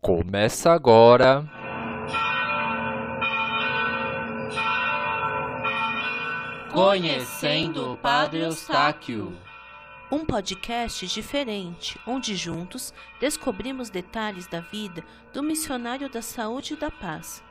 [0.00, 1.44] Começa agora.
[6.72, 9.36] Conhecendo o Padre Eustáquio.
[10.10, 16.92] Um podcast diferente, onde juntos descobrimos detalhes da vida do missionário da saúde e da
[16.92, 17.42] paz.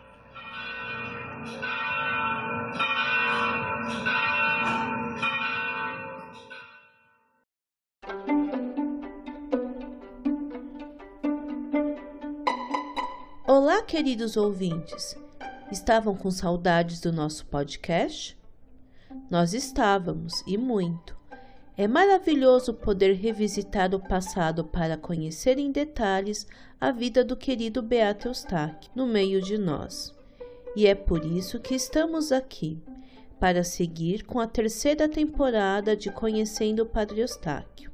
[13.88, 15.18] Queridos ouvintes.
[15.72, 18.38] Estavam com saudades do nosso podcast?
[19.32, 21.16] Nós estávamos, e muito.
[21.78, 26.46] É maravilhoso poder revisitar o passado para conhecer em detalhes
[26.82, 30.14] a vida do querido Beato Eustáquio no meio de nós.
[30.76, 32.84] E é por isso que estamos aqui,
[33.40, 37.90] para seguir com a terceira temporada de Conhecendo o Padre Eustáquio.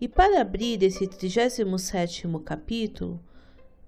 [0.00, 3.20] E para abrir esse 37º capítulo,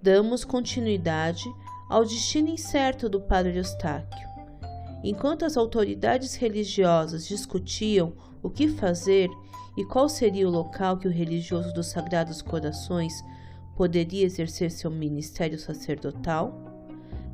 [0.02, 1.44] damos continuidade
[1.88, 4.28] ao destino incerto do padre Eustáquio.
[5.02, 9.28] Enquanto as autoridades religiosas discutiam o que fazer
[9.76, 13.12] e qual seria o local que o religioso dos Sagrados Corações
[13.76, 16.54] poderia exercer seu ministério sacerdotal,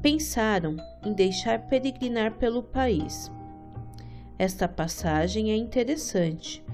[0.01, 3.31] pensaram em deixar peregrinar pelo país.
[4.39, 6.65] Esta passagem é interessante,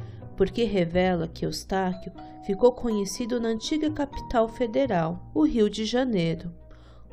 [0.43, 2.13] porque revela que Eustáquio
[2.45, 6.53] ficou conhecido na antiga capital federal, o Rio de Janeiro,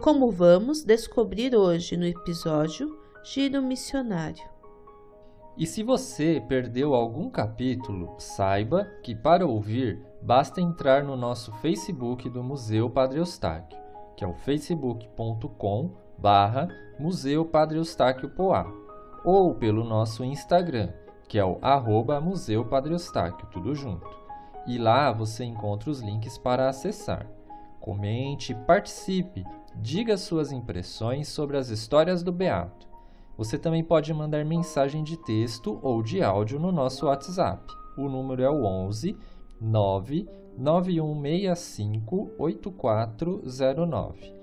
[0.02, 4.44] como vamos descobrir hoje no episódio Giro Missionário.
[5.56, 12.28] E se você perdeu algum capítulo, saiba que para ouvir basta entrar no nosso Facebook
[12.32, 13.78] do Museu Padre Eustáquio,
[14.18, 18.66] que é o facebook.com barra Museu Padre Eustáquio Poá,
[19.24, 20.92] ou pelo nosso Instagram,
[21.30, 24.10] que é o arroba Museu Padre Eustáquio, tudo junto.
[24.66, 27.28] E lá você encontra os links para acessar.
[27.80, 32.90] Comente, participe, diga suas impressões sobre as histórias do Beato.
[33.38, 37.64] Você também pode mandar mensagem de texto ou de áudio no nosso WhatsApp.
[37.96, 39.16] O número é o 11
[39.62, 44.34] 99165 8409.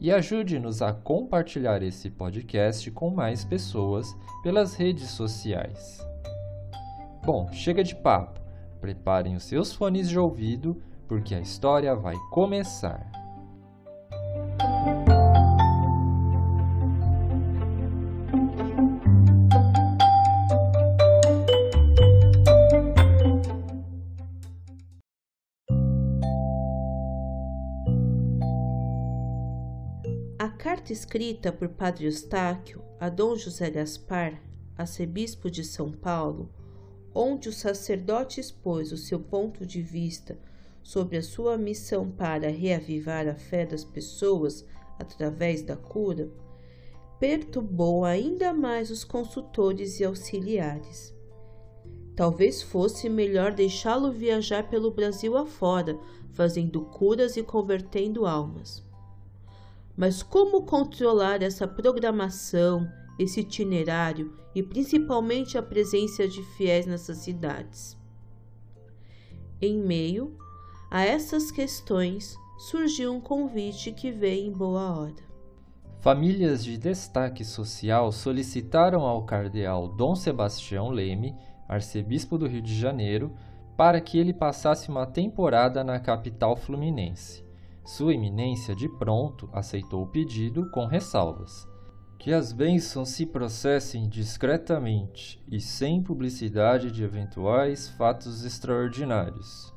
[0.00, 6.11] E ajude-nos a compartilhar esse podcast com mais pessoas pelas redes sociais.
[7.24, 8.40] Bom, chega de papo.
[8.80, 13.08] Preparem os seus fones de ouvido, porque a história vai começar.
[30.40, 34.40] A carta escrita por Padre Eustáquio a Dom José Gaspar,
[34.76, 36.52] arcebispo de São Paulo,
[37.14, 40.38] onde o sacerdote expôs o seu ponto de vista
[40.82, 44.64] sobre a sua missão para reavivar a fé das pessoas
[44.98, 46.30] através da cura,
[47.18, 51.14] perturbou ainda mais os consultores e auxiliares.
[52.16, 55.98] Talvez fosse melhor deixá-lo viajar pelo Brasil afora,
[56.32, 58.82] fazendo curas e convertendo almas.
[59.96, 67.96] Mas como controlar essa programação, esse itinerário e principalmente a presença de fiéis nessas cidades?
[69.60, 70.36] Em meio
[70.90, 75.32] a essas questões, surgiu um convite que veio em boa hora.
[76.00, 81.34] Famílias de destaque social solicitaram ao cardeal Dom Sebastião Leme,
[81.68, 83.32] arcebispo do Rio de Janeiro,
[83.76, 87.44] para que ele passasse uma temporada na capital fluminense.
[87.84, 91.66] Sua Eminência, de pronto, aceitou o pedido com ressalvas.
[92.22, 99.74] Que as bênçãos se processem discretamente e sem publicidade de eventuais fatos extraordinários.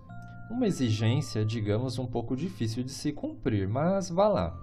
[0.51, 4.55] Uma exigência, digamos, um pouco difícil de se cumprir, mas vá lá.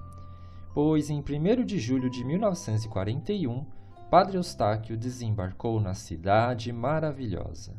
[0.72, 3.66] Pois em 1 de julho de 1941,
[4.08, 7.74] Padre Eustáquio desembarcou na cidade maravilhosa.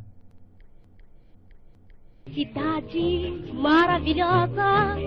[2.28, 4.98] Cidade maravilhosa,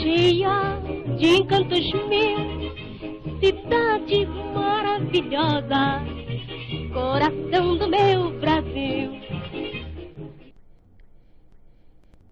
[0.00, 0.80] cheia
[1.18, 2.55] de encantos mil.
[3.40, 4.24] Cidade
[4.54, 6.00] maravilhosa,
[6.92, 9.10] coração do meu Brasil.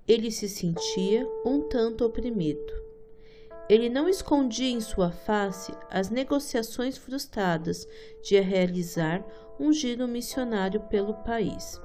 [0.08, 2.72] Ele se sentia um tanto oprimido.
[3.68, 7.86] Ele não escondia em sua face as negociações frustradas
[8.22, 9.22] de realizar
[9.60, 11.80] um giro missionário pelo país.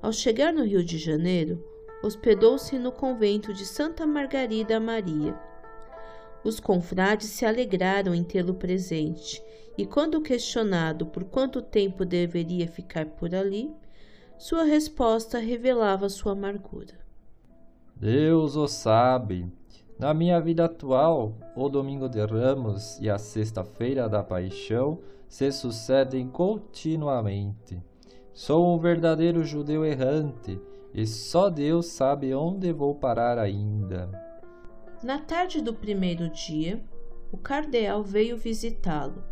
[0.00, 1.62] Ao chegar no Rio de Janeiro,
[2.02, 5.38] hospedou-se no convento de Santa Margarida Maria.
[6.44, 9.42] Os confrades se alegraram em tê-lo presente,
[9.78, 13.74] e quando questionado por quanto tempo deveria ficar por ali,
[14.38, 16.94] sua resposta revelava sua amargura.
[17.96, 19.50] Deus o sabe.
[19.98, 24.98] Na minha vida atual, o Domingo de Ramos e a Sexta-feira da Paixão
[25.28, 27.80] se sucedem continuamente.
[28.32, 30.60] Sou um verdadeiro judeu errante
[30.92, 34.23] e só Deus sabe onde vou parar ainda.
[35.04, 36.82] Na tarde do primeiro dia,
[37.30, 39.22] o cardeal veio visitá-lo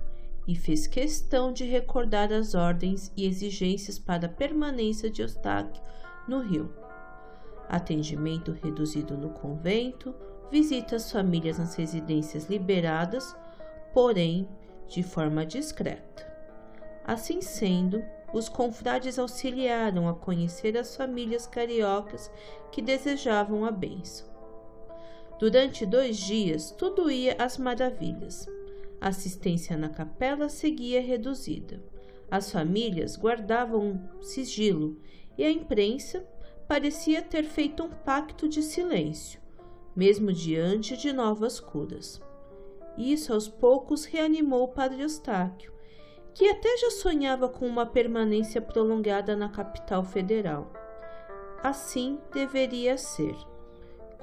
[0.46, 5.82] e fez questão de recordar as ordens e exigências para a permanência de Eustáquio
[6.28, 6.70] no Rio.
[7.70, 10.14] Atendimento reduzido no convento,
[10.50, 13.34] visita às famílias nas residências liberadas,
[13.94, 14.46] porém
[14.86, 16.30] de forma discreta.
[17.02, 22.30] Assim sendo, os confrades auxiliaram a conhecer as famílias cariocas
[22.70, 24.31] que desejavam a bênção.
[25.42, 28.46] Durante dois dias, tudo ia às maravilhas.
[29.00, 31.82] A assistência na capela seguia reduzida.
[32.30, 34.96] As famílias guardavam sigilo
[35.36, 36.24] e a imprensa
[36.68, 39.40] parecia ter feito um pacto de silêncio,
[39.96, 42.22] mesmo diante de novas curas.
[42.96, 45.72] Isso aos poucos reanimou o padre Eustáquio,
[46.32, 50.72] que até já sonhava com uma permanência prolongada na capital federal.
[51.64, 53.34] Assim deveria ser: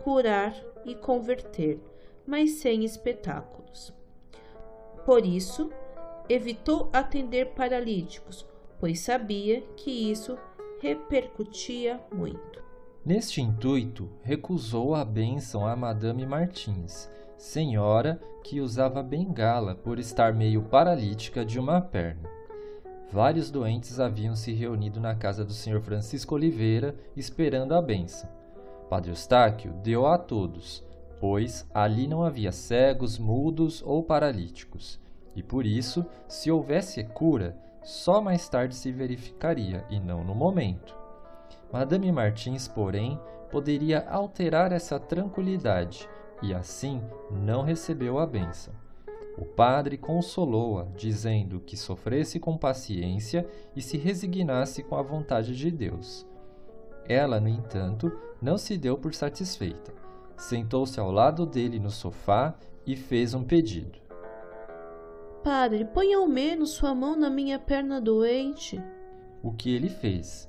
[0.02, 1.80] curar e converter,
[2.26, 3.94] mas sem espetáculos.
[5.06, 5.72] Por isso,
[6.28, 8.46] evitou atender paralíticos,
[8.80, 10.38] pois sabia que isso
[10.82, 12.64] repercutia muito.
[13.04, 20.62] Neste intuito, recusou a bênção a Madame Martins, senhora que usava bengala por estar meio
[20.64, 22.30] paralítica de uma perna.
[23.12, 25.82] Vários doentes haviam se reunido na casa do Sr.
[25.82, 28.30] Francisco Oliveira esperando a bênção.
[28.90, 30.84] Padre Eustáquio deu a todos,
[31.20, 35.00] pois ali não havia cegos, mudos ou paralíticos,
[35.36, 40.98] e por isso, se houvesse cura, só mais tarde se verificaria e não no momento.
[41.72, 43.20] Madame Martins, porém,
[43.52, 46.10] poderia alterar essa tranquilidade
[46.42, 48.74] e assim não recebeu a bênção.
[49.38, 55.72] O padre consolou-a, dizendo que sofresse com paciência e se resignasse com a vontade de
[55.72, 56.28] Deus.
[57.10, 59.92] Ela, no entanto, não se deu por satisfeita.
[60.38, 62.54] Sentou-se ao lado dele no sofá
[62.86, 64.00] e fez um pedido.
[65.44, 68.80] Padre, põe ao menos sua mão na minha perna doente.
[69.42, 70.48] O que ele fez.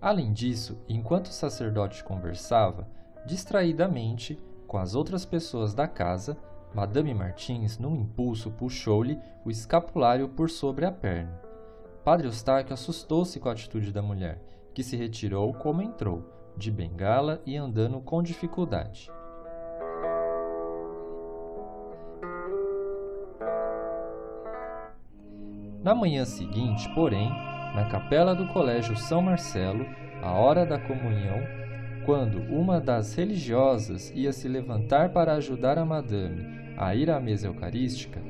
[0.00, 2.88] Além disso, enquanto o sacerdote conversava,
[3.26, 6.38] distraidamente, com as outras pessoas da casa,
[6.74, 11.38] Madame Martins, num impulso, puxou-lhe o escapulário por sobre a perna.
[12.02, 14.40] Padre Eustáquio assustou-se com a atitude da mulher,
[14.74, 16.22] que se retirou como entrou,
[16.56, 19.10] de bengala e andando com dificuldade.
[25.82, 27.28] Na manhã seguinte, porém,
[27.74, 29.84] na capela do Colégio São Marcelo,
[30.22, 31.40] à hora da comunhão,
[32.06, 37.48] quando uma das religiosas ia se levantar para ajudar a madame a ir à mesa
[37.48, 38.20] eucarística,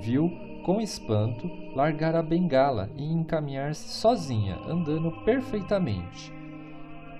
[0.00, 0.30] viu,
[0.66, 6.32] com espanto, largar a bengala e encaminhar-se sozinha, andando perfeitamente.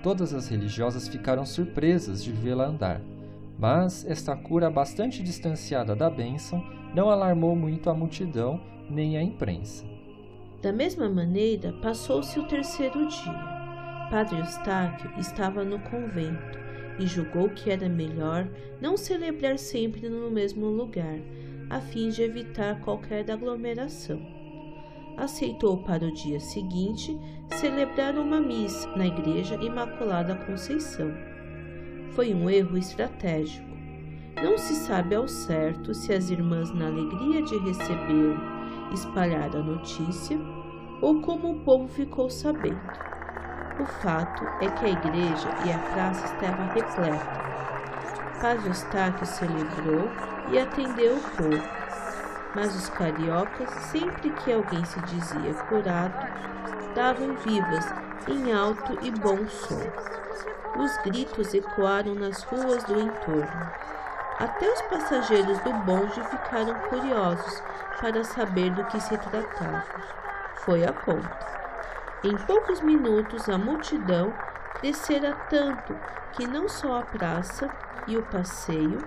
[0.03, 3.01] Todas as religiosas ficaram surpresas de vê-la andar,
[3.57, 6.61] mas esta cura bastante distanciada da bênção
[6.93, 8.59] não alarmou muito a multidão
[8.89, 9.85] nem a imprensa.
[10.61, 14.09] Da mesma maneira, passou-se o terceiro dia.
[14.11, 16.59] Padre Eustáquio estava no convento
[16.99, 18.45] e julgou que era melhor
[18.81, 21.17] não celebrar sempre no mesmo lugar,
[21.69, 24.19] a fim de evitar qualquer aglomeração.
[25.17, 27.17] Aceitou para o dia seguinte
[27.55, 31.11] celebrar uma missa na Igreja Imaculada Conceição.
[32.11, 33.67] Foi um erro estratégico.
[34.43, 38.39] Não se sabe ao certo se as irmãs, na alegria de recebê-lo,
[38.93, 40.37] espalhar a notícia
[41.01, 42.79] ou como o povo ficou sabendo.
[43.79, 47.76] O fato é que a igreja e a praça estavam repletas.
[48.41, 50.09] Padre Eustáquio celebrou
[50.49, 51.69] e atendeu o povo.
[52.55, 56.15] Mas os cariocas, sempre que alguém se dizia curado,
[56.93, 57.85] davam vivas
[58.27, 59.81] em alto e bom som.
[60.77, 63.71] Os gritos ecoaram nas ruas do entorno.
[64.39, 67.63] Até os passageiros do bonde ficaram curiosos
[67.99, 69.83] para saber do que se tratava.
[70.57, 71.37] Foi a conta.
[72.23, 74.33] Em poucos minutos, a multidão
[74.81, 75.97] descera tanto
[76.33, 77.69] que não só a praça
[78.07, 78.99] e o passeio,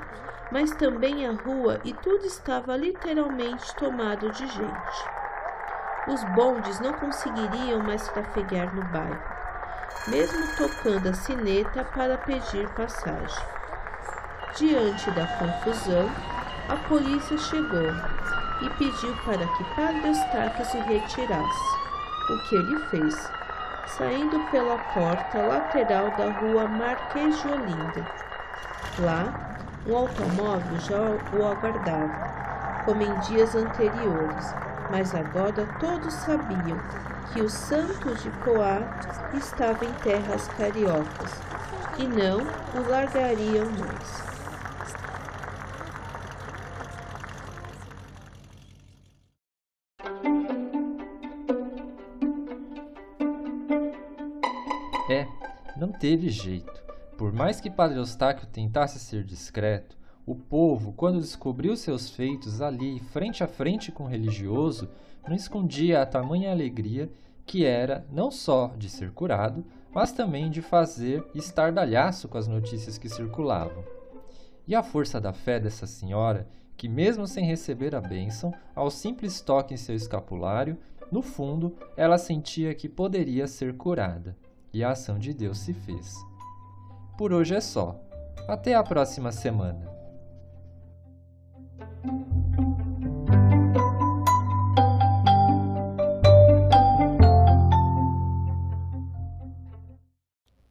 [0.51, 5.05] mas também a rua e tudo estava literalmente tomado de gente.
[6.09, 9.23] Os bondes não conseguiriam mais trafegar no bairro,
[10.09, 13.45] mesmo tocando a sineta para pedir passagem.
[14.57, 16.11] Diante da confusão,
[16.69, 17.93] a polícia chegou
[18.63, 21.77] e pediu para que Padre Eustáquio se retirasse,
[22.31, 23.31] o que ele fez,
[23.97, 28.07] saindo pela porta lateral da rua Marquês de Olinda.
[28.99, 29.47] Lá,
[29.87, 31.01] Um automóvel já
[31.35, 34.55] o aguardava, como em dias anteriores,
[34.91, 36.79] mas agora todos sabiam
[37.33, 38.83] que o Santos de Poá
[39.33, 41.33] estava em terras cariocas
[41.97, 42.41] e não
[42.75, 44.30] o largariam mais.
[56.01, 56.83] Teve jeito.
[57.19, 62.99] Por mais que Padre Eustáquio tentasse ser discreto, o povo, quando descobriu seus feitos ali,
[62.99, 64.89] frente a frente com o religioso,
[65.29, 67.11] não escondia a tamanha alegria
[67.45, 72.97] que era não só de ser curado, mas também de fazer estardalhaço com as notícias
[72.97, 73.85] que circulavam.
[74.67, 79.43] E a força da fé dessa senhora, que mesmo sem receber a bênção, ao simples
[79.43, 80.79] toque em seu escapulário,
[81.13, 84.35] no fundo, ela sentia que poderia ser curada,
[84.73, 86.17] e a ação de Deus se fez.
[87.17, 88.01] Por hoje é só.
[88.49, 89.89] Até a próxima semana.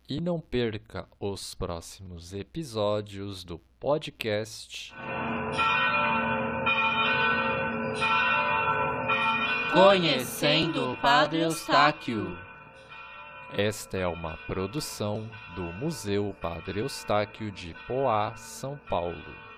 [0.09, 4.91] E não perca os próximos episódios do podcast.
[9.71, 12.48] Conhecendo o Padre Eustáquio.
[13.51, 19.48] Esta é uma produção do Museu Padre Eustáquio de Poá, São Paulo.